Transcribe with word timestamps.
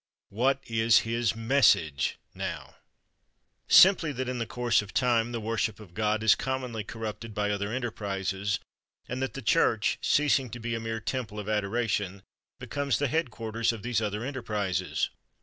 What 0.29 0.61
is 0.65 1.01
his 1.05 1.35
Message 1.35 2.17
now? 2.33 2.77
Simply 3.67 4.11
that 4.13 4.27
in 4.27 4.39
the 4.39 4.47
course 4.47 4.81
of 4.81 4.95
time, 4.95 5.31
the 5.31 5.39
worship 5.39 5.79
of 5.79 5.93
God 5.93 6.23
is 6.23 6.33
commonly 6.33 6.83
corrupted 6.83 7.35
by 7.35 7.51
other 7.51 7.71
enterprises, 7.71 8.59
and 9.07 9.21
that 9.21 9.33
the 9.35 9.43
church, 9.43 9.99
ceasing 10.01 10.49
to 10.49 10.59
be 10.59 10.73
a 10.73 10.79
mere 10.79 11.01
temple 11.01 11.39
of 11.39 11.47
adoration, 11.47 12.23
becomes 12.59 12.97
the 12.97 13.09
headquarters 13.09 13.71
of 13.71 13.83
these 13.83 14.01
other 14.01 14.25
enterprises. 14.25 15.11